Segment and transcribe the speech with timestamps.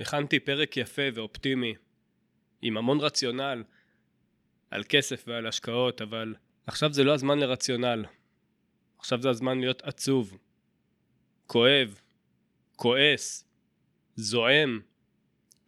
[0.00, 1.74] הכנתי פרק יפה ואופטימי,
[2.62, 3.62] עם המון רציונל,
[4.70, 6.34] על כסף ועל השקעות, אבל
[6.66, 8.04] עכשיו זה לא הזמן לרציונל.
[8.98, 10.38] עכשיו זה הזמן להיות עצוב,
[11.46, 12.00] כואב,
[12.76, 13.44] כועס,
[14.16, 14.80] זועם.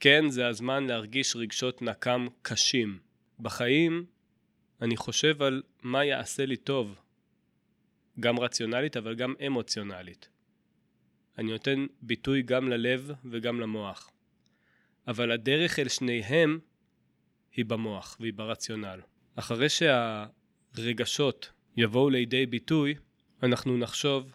[0.01, 2.99] כן, זה הזמן להרגיש רגשות נקם קשים.
[3.41, 4.07] בחיים
[4.83, 7.01] אני חושב על מה יעשה לי טוב,
[8.21, 10.29] גם רציונלית אבל גם אמוציונלית.
[11.39, 14.12] אני נותן ביטוי גם ללב וגם למוח.
[15.09, 16.59] אבל הדרך אל שניהם
[17.53, 19.01] היא במוח והיא ברציונל.
[19.37, 22.95] אחרי שהרגשות יבואו לידי ביטוי,
[23.43, 24.33] אנחנו נחשוב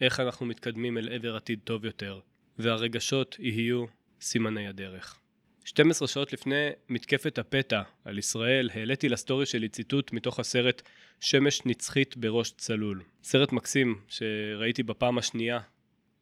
[0.00, 2.20] איך אנחנו מתקדמים אל עבר עתיד טוב יותר,
[2.58, 3.84] והרגשות יהיו
[4.20, 5.18] סימני הדרך.
[5.64, 10.82] 12 שעות לפני מתקפת הפתע על ישראל, העליתי לסטורי שלי ציטוט מתוך הסרט
[11.20, 13.02] שמש נצחית בראש צלול.
[13.22, 15.60] סרט מקסים שראיתי בפעם השנייה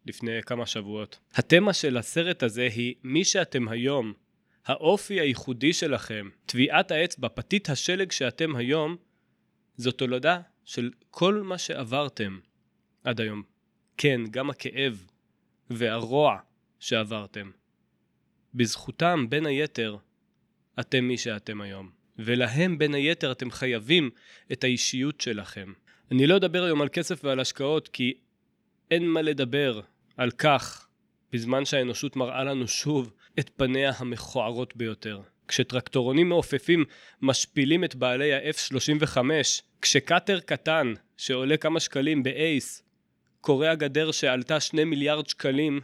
[0.07, 1.19] לפני כמה שבועות.
[1.35, 4.13] התמה של הסרט הזה היא מי שאתם היום,
[4.67, 8.97] האופי הייחודי שלכם, טביעת האצבע, פתית השלג שאתם היום,
[9.77, 12.39] זו תולדה של כל מה שעברתם
[13.05, 13.43] עד היום.
[13.97, 15.07] כן, גם הכאב
[15.71, 16.39] והרוע
[16.81, 17.51] שעברתם.
[18.55, 19.97] בזכותם, בין היתר,
[20.81, 21.91] אתם מי שאתם היום.
[22.19, 24.11] ולהם, בין היתר, אתם חייבים
[24.53, 25.73] את האישיות שלכם.
[26.11, 28.15] אני לא אדבר היום על כסף ועל השקעות, כי
[28.91, 29.81] אין מה לדבר
[30.17, 30.89] על כך
[31.33, 35.21] בזמן שהאנושות מראה לנו שוב את פניה המכוערות ביותר.
[35.49, 36.85] כשטרקטורונים מעופפים
[37.23, 39.19] משפילים את בעלי ה-F-35,
[39.83, 42.83] כשקאטר קטן שעולה כמה שקלים באייס
[43.41, 45.81] קורע גדר שעלתה שני מיליארד שקלים,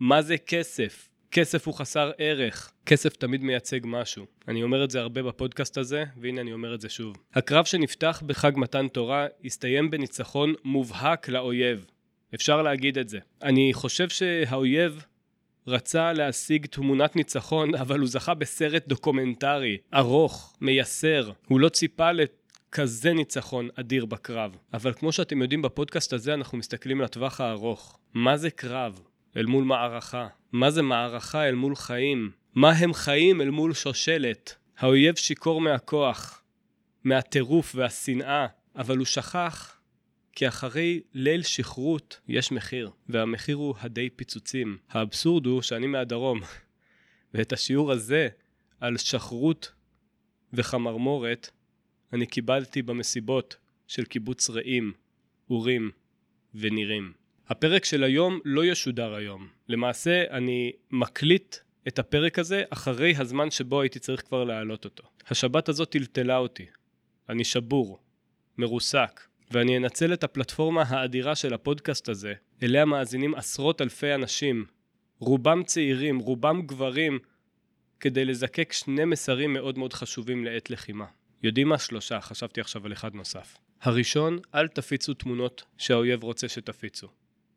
[0.00, 1.08] מה זה כסף?
[1.30, 2.72] כסף הוא חסר ערך.
[2.86, 4.26] כסף תמיד מייצג משהו.
[4.48, 7.16] אני אומר את זה הרבה בפודקאסט הזה, והנה אני אומר את זה שוב.
[7.34, 11.86] הקרב שנפתח בחג מתן תורה הסתיים בניצחון מובהק לאויב.
[12.34, 13.18] אפשר להגיד את זה.
[13.42, 15.04] אני חושב שהאויב
[15.66, 21.30] רצה להשיג תמונת ניצחון, אבל הוא זכה בסרט דוקומנטרי, ארוך, מייסר.
[21.48, 24.56] הוא לא ציפה לכזה ניצחון אדיר בקרב.
[24.74, 27.98] אבל כמו שאתם יודעים בפודקאסט הזה, אנחנו מסתכלים לטווח הארוך.
[28.14, 29.00] מה זה קרב
[29.36, 30.26] אל מול מערכה?
[30.52, 32.30] מה זה מערכה אל מול חיים?
[32.54, 34.54] מה הם חיים אל מול שושלת?
[34.78, 36.42] האויב שיכור מהכוח,
[37.04, 38.46] מהטירוף והשנאה,
[38.76, 39.75] אבל הוא שכח
[40.36, 44.78] כי אחרי ליל שכרות יש מחיר, והמחיר הוא הדי פיצוצים.
[44.88, 46.40] האבסורד הוא שאני מהדרום,
[47.34, 48.28] ואת השיעור הזה
[48.80, 49.72] על שכרות
[50.52, 51.50] וחמרמורת
[52.12, 53.56] אני קיבלתי במסיבות
[53.88, 54.92] של קיבוץ רעים,
[55.50, 55.90] אורים
[56.54, 57.12] ונירים.
[57.48, 59.48] הפרק של היום לא ישודר היום.
[59.68, 61.56] למעשה אני מקליט
[61.88, 65.04] את הפרק הזה אחרי הזמן שבו הייתי צריך כבר להעלות אותו.
[65.26, 66.66] השבת הזאת טלטלה אותי.
[67.28, 67.98] אני שבור,
[68.58, 69.20] מרוסק,
[69.50, 74.64] ואני אנצל את הפלטפורמה האדירה של הפודקאסט הזה, אליה מאזינים עשרות אלפי אנשים,
[75.18, 77.18] רובם צעירים, רובם גברים,
[78.00, 81.06] כדי לזקק שני מסרים מאוד מאוד חשובים לעת לחימה.
[81.42, 81.78] יודעים מה?
[81.78, 83.56] שלושה, חשבתי עכשיו על אחד נוסף.
[83.82, 87.08] הראשון, אל תפיצו תמונות שהאויב רוצה שתפיצו.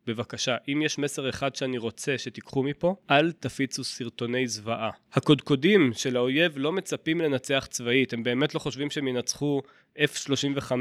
[0.06, 4.90] בבקשה, אם יש מסר אחד שאני רוצה שתיקחו מפה, אל תפיצו סרטוני זוועה.
[5.12, 9.62] הקודקודים של האויב לא מצפים לנצח צבאית, הם באמת לא חושבים שהם ינצחו
[9.98, 10.72] F-35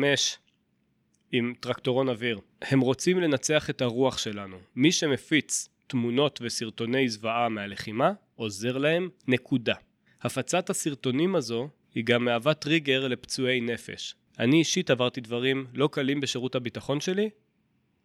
[1.32, 2.40] עם טרקטורון אוויר.
[2.62, 4.58] הם רוצים לנצח את הרוח שלנו.
[4.76, 9.76] מי שמפיץ תמונות וסרטוני זוועה מהלחימה, עוזר להם, נקודה.
[10.22, 14.16] הפצת הסרטונים הזו היא גם מהווה טריגר לפצועי נפש.
[14.40, 17.30] אני אישית עברתי דברים לא קלים בשירות הביטחון שלי,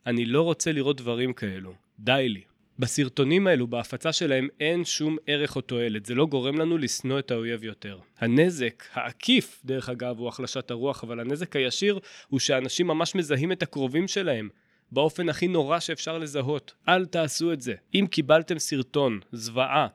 [0.07, 1.75] אני לא רוצה לראות דברים כאלו.
[1.99, 2.43] די לי.
[2.79, 6.07] בסרטונים האלו, בהפצה שלהם, אין שום ערך או תועלת.
[6.07, 7.99] זה לא גורם לנו לשנוא את האויב יותר.
[8.19, 11.99] הנזק העקיף, דרך אגב, הוא החלשת הרוח, אבל הנזק הישיר
[12.29, 14.49] הוא שאנשים ממש מזהים את הקרובים שלהם.
[14.93, 16.75] באופן הכי נורא שאפשר לזהות.
[16.89, 17.75] אל תעשו את זה.
[17.95, 19.87] אם קיבלתם סרטון, זוועה,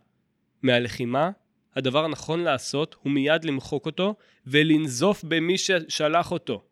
[0.62, 1.31] מהלחימה,
[1.75, 4.16] הדבר הנכון לעשות הוא מיד למחוק אותו
[4.47, 6.63] ולנזוף במי ששלח אותו.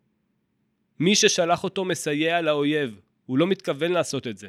[1.00, 3.00] מי ששלח אותו מסייע לאויב.
[3.26, 4.48] הוא לא מתכוון לעשות את זה.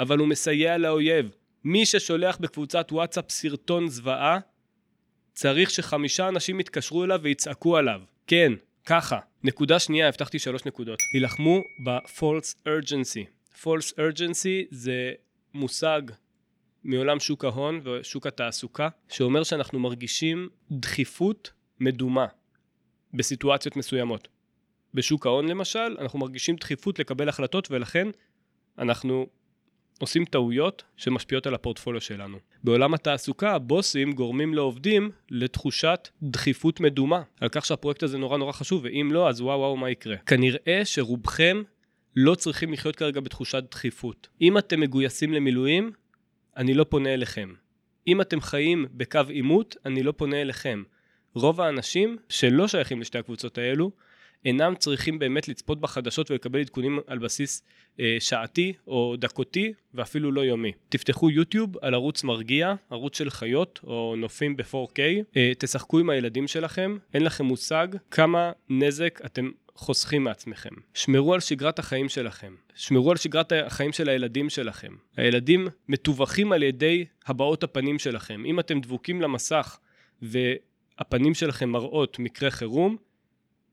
[0.00, 1.30] אבל הוא מסייע לאויב.
[1.64, 4.38] מי ששולח בקבוצת וואטסאפ סרטון זוועה,
[5.32, 8.00] צריך שחמישה אנשים יתקשרו אליו ויצעקו עליו.
[8.26, 8.52] כן,
[8.86, 9.18] ככה.
[9.44, 10.98] נקודה שנייה, הבטחתי שלוש נקודות.
[11.14, 13.54] הילחמו ב-false urgency.
[13.62, 15.12] false urgency זה
[15.54, 16.02] מושג
[16.84, 22.26] מעולם שוק ההון ושוק התעסוקה, שאומר שאנחנו מרגישים דחיפות מדומה
[23.14, 24.28] בסיטואציות מסוימות.
[24.94, 28.08] בשוק ההון למשל, אנחנו מרגישים דחיפות לקבל החלטות ולכן
[28.78, 29.26] אנחנו
[30.00, 32.38] עושים טעויות שמשפיעות על הפורטפוליו שלנו.
[32.64, 38.84] בעולם התעסוקה הבוסים גורמים לעובדים לתחושת דחיפות מדומה, על כך שהפרויקט הזה נורא נורא חשוב,
[38.84, 40.16] ואם לא אז וואו וואו מה יקרה.
[40.16, 41.62] כנראה שרובכם
[42.16, 44.28] לא צריכים לחיות כרגע בתחושת דחיפות.
[44.40, 45.92] אם אתם מגויסים למילואים,
[46.56, 47.54] אני לא פונה אליכם.
[48.06, 50.82] אם אתם חיים בקו עימות, אני לא פונה אליכם.
[51.34, 53.90] רוב האנשים שלא שייכים לשתי הקבוצות האלו,
[54.44, 57.62] אינם צריכים באמת לצפות בחדשות ולקבל עדכונים על בסיס
[58.00, 60.72] אה, שעתי או דקותי ואפילו לא יומי.
[60.88, 65.00] תפתחו יוטיוב על ערוץ מרגיע, ערוץ של חיות או נופים ב-4K,
[65.36, 70.70] אה, תשחקו עם הילדים שלכם, אין לכם מושג כמה נזק אתם חוסכים מעצמכם.
[70.94, 72.54] שמרו על שגרת החיים שלכם.
[72.74, 74.92] שמרו על שגרת החיים של הילדים שלכם.
[75.16, 78.44] הילדים מטווחים על ידי הבעות הפנים שלכם.
[78.46, 79.78] אם אתם דבוקים למסך
[80.22, 82.96] והפנים שלכם מראות מקרה חירום,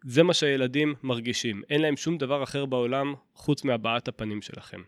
[0.10, 1.62] זה מה שהילדים מרגישים.
[1.70, 4.82] אין להם שום דבר אחר בעולם חוץ מהבעת הפנים שלכם.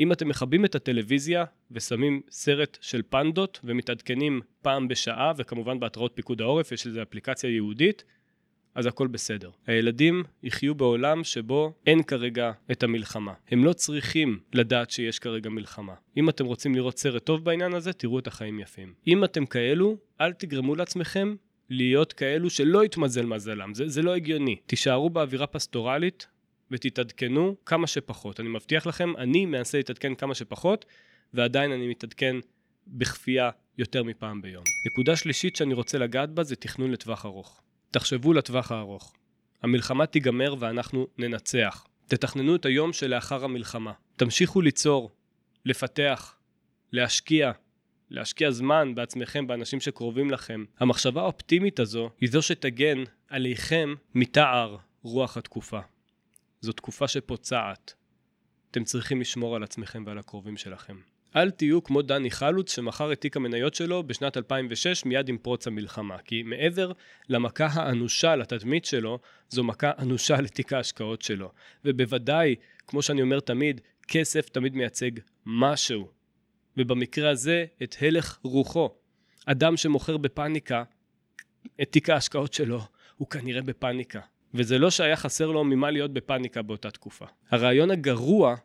[0.00, 6.40] אם אתם מכבים את הטלוויזיה ושמים סרט של פנדות ומתעדכנים פעם בשעה וכמובן בהתראות פיקוד
[6.40, 8.04] העורף יש לזה אפליקציה ייעודית
[8.74, 9.50] אז הכל בסדר.
[9.66, 13.32] הילדים יחיו בעולם שבו אין כרגע את המלחמה.
[13.50, 15.94] הם לא צריכים לדעת שיש כרגע מלחמה.
[16.16, 18.94] אם אתם רוצים לראות סרט טוב בעניין הזה, תראו את החיים יפים.
[19.06, 21.34] אם אתם כאלו, אל תגרמו לעצמכם
[21.72, 23.74] להיות כאלו שלא יתמזל מזלם.
[23.74, 24.56] זה, זה לא הגיוני.
[24.66, 26.26] תישארו באווירה פסטורלית
[26.70, 28.40] ותתעדכנו כמה שפחות.
[28.40, 30.84] אני מבטיח לכם, אני מנסה להתעדכן כמה שפחות,
[31.34, 32.36] ועדיין אני מתעדכן
[32.86, 34.64] בכפייה יותר מפעם ביום.
[34.86, 37.60] נקודה שלישית שאני רוצה לגעת בה זה תכנון לטווח ארוך.
[37.90, 39.12] תחשבו לטווח הארוך.
[39.62, 41.86] המלחמה תיגמר ואנחנו ננצח.
[42.06, 43.92] תתכננו את היום שלאחר המלחמה.
[44.16, 45.10] תמשיכו ליצור,
[45.64, 46.36] לפתח,
[46.92, 47.52] להשקיע,
[48.12, 50.64] להשקיע זמן בעצמכם, באנשים שקרובים לכם.
[50.80, 55.80] המחשבה האופטימית הזו היא זו שתגן עליכם מתער רוח התקופה.
[56.60, 57.94] זו תקופה שפוצעת.
[58.70, 60.96] אתם צריכים לשמור על עצמכם ועל הקרובים שלכם.
[61.36, 65.66] אל תהיו כמו דני חלוץ שמכר את תיק המניות שלו בשנת 2006 מיד עם פרוץ
[65.66, 66.18] המלחמה.
[66.18, 66.92] כי מעבר
[67.28, 69.18] למכה האנושה לתדמית שלו,
[69.48, 71.52] זו מכה אנושה לתיק ההשקעות שלו.
[71.84, 72.54] ובוודאי,
[72.86, 75.10] כמו שאני אומר תמיד, כסף תמיד מייצג
[75.46, 76.21] משהו.
[76.76, 78.90] ובמקרה הזה, את הלך רוחו.
[79.46, 80.82] אדם שמוכר בפאניקה
[81.82, 82.80] את תיק ההשקעות שלו,
[83.16, 84.20] הוא כנראה בפאניקה.
[84.54, 87.26] וזה לא שהיה חסר לו ממה להיות בפאניקה באותה תקופה.
[87.50, 88.56] הרעיון הגרוע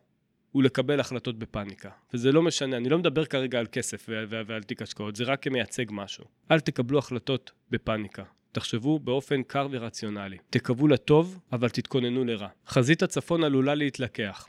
[0.51, 1.89] הוא לקבל החלטות בפאניקה.
[2.13, 5.86] וזה לא משנה, אני לא מדבר כרגע על כסף ועל תיק השקעות, זה רק כמייצג
[5.89, 6.25] משהו.
[6.51, 8.24] אל תקבלו החלטות בפאניקה.
[8.51, 10.38] תחשבו באופן קר ורציונלי.
[10.50, 12.48] תקוו לטוב, אבל תתכוננו לרע.
[12.68, 14.48] חזית הצפון עלולה להתלקח.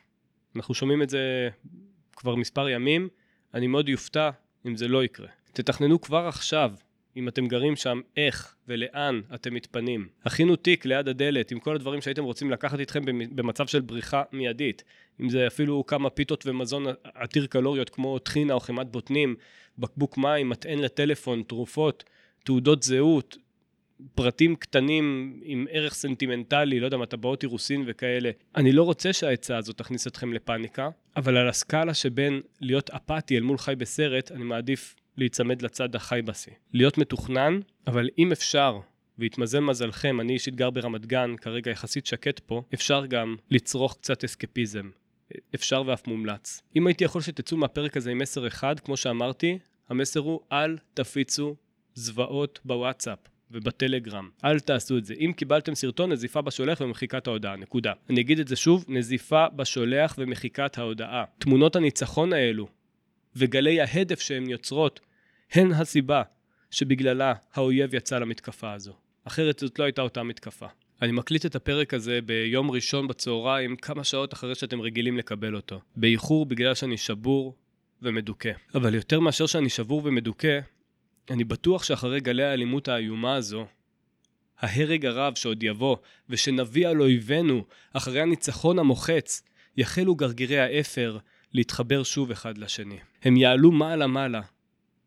[0.56, 1.48] אנחנו שומעים את זה
[2.16, 3.08] כבר מספר ימים,
[3.54, 4.30] אני מאוד יופתע
[4.66, 5.28] אם זה לא יקרה.
[5.52, 6.72] תתכננו כבר עכשיו
[7.16, 10.08] אם אתם גרים שם, איך ולאן אתם מתפנים.
[10.24, 13.02] הכינו תיק ליד הדלת עם כל הדברים שהייתם רוצים לקחת איתכם
[13.34, 14.84] במצב של בריחה מיידית.
[15.20, 19.36] אם זה אפילו כמה פיתות ומזון עתיר קלוריות כמו טחינה או חמת בוטנים,
[19.78, 22.04] בקבוק מים, מטען לטלפון, תרופות,
[22.44, 23.36] תעודות זהות,
[24.14, 28.30] פרטים קטנים עם ערך סנטימנטלי, לא יודע, מטבעות אירוסין וכאלה.
[28.56, 33.42] אני לא רוצה שהעצה הזאת תכניס אתכם לפאניקה, אבל על הסקאלה שבין להיות אפאתי אל
[33.42, 36.52] מול חי בסרט, אני מעדיף להיצמד לצד החי בשיא.
[36.72, 38.78] להיות מתוכנן, אבל אם אפשר,
[39.18, 44.24] והתמזל מזלכם, אני אישית גר ברמת גן, כרגע יחסית שקט פה, אפשר גם לצרוך קצת
[44.24, 44.90] אסקפיזם.
[45.54, 46.62] אפשר ואף מומלץ.
[46.76, 51.56] אם הייתי יכול שתצאו מהפרק הזה עם מסר אחד, כמו שאמרתי, המסר הוא אל תפיצו
[51.94, 53.18] זוועות בוואטסאפ.
[53.50, 54.28] ובטלגרם.
[54.44, 55.14] אל תעשו את זה.
[55.14, 57.56] אם קיבלתם סרטון, נזיפה בשולח ומחיקת ההודעה.
[57.56, 57.92] נקודה.
[58.10, 61.24] אני אגיד את זה שוב, נזיפה בשולח ומחיקת ההודעה.
[61.38, 62.68] תמונות הניצחון האלו
[63.36, 65.00] וגלי ההדף שהן יוצרות
[65.52, 66.22] הן הסיבה
[66.70, 68.92] שבגללה האויב יצא למתקפה הזו.
[69.24, 70.66] אחרת זאת לא הייתה אותה מתקפה.
[71.02, 75.80] אני מקליט את הפרק הזה ביום ראשון בצהריים, כמה שעות אחרי שאתם רגילים לקבל אותו.
[75.96, 77.54] באיחור בגלל שאני שבור
[78.02, 78.52] ומדוכא.
[78.74, 80.58] אבל יותר מאשר שאני שבור ומדוכא,
[81.30, 83.66] אני בטוח שאחרי גלי האלימות האיומה הזו,
[84.60, 85.96] ההרג הרב שעוד יבוא,
[86.28, 89.42] ושנביא על אויבינו, אחרי הניצחון המוחץ,
[89.76, 91.18] יחלו גרגירי האפר
[91.52, 92.98] להתחבר שוב אחד לשני.
[93.22, 94.40] הם יעלו מעלה-מעלה,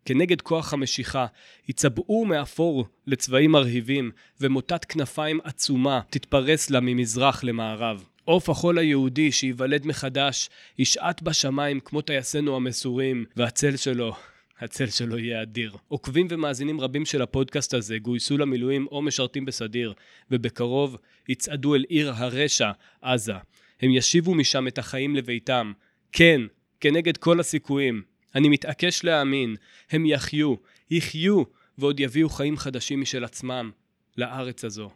[0.05, 1.25] כנגד כוח המשיכה,
[1.69, 4.11] יצבעו מאפור לצבעים מרהיבים,
[4.41, 8.05] ומוטת כנפיים עצומה תתפרס לה ממזרח למערב.
[8.25, 14.15] עוף החול היהודי שייוולד מחדש, ישעט בשמיים כמו טייסינו המסורים, והצל שלו,
[14.61, 15.77] הצל שלו יהיה אדיר.
[15.87, 19.93] עוקבים ומאזינים רבים של הפודקאסט הזה גויסו למילואים או משרתים בסדיר,
[20.31, 20.97] ובקרוב
[21.29, 23.33] יצעדו אל עיר הרשע, עזה.
[23.81, 25.73] הם ישיבו משם את החיים לביתם.
[26.11, 26.41] כן,
[26.79, 28.03] כנגד כל הסיכויים.
[28.35, 29.55] אני מתעקש להאמין,
[29.89, 30.55] הם יחיו,
[30.91, 31.43] יחיו,
[31.77, 33.71] ועוד יביאו חיים חדשים משל עצמם
[34.17, 34.89] לארץ הזו,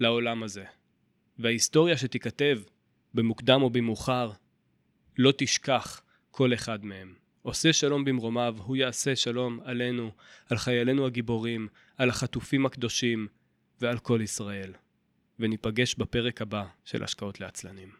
[0.00, 0.64] לעולם הזה.
[1.38, 2.58] וההיסטוריה שתיכתב,
[3.14, 4.30] במוקדם או במאוחר,
[5.18, 7.14] לא תשכח כל אחד מהם.
[7.42, 10.10] עושה שלום במרומיו, הוא יעשה שלום עלינו,
[10.50, 13.26] על חיילינו הגיבורים, על החטופים הקדושים
[13.80, 14.72] ועל כל ישראל.
[15.38, 17.90] וניפגש בפרק הבא של השקעות לעצלנים.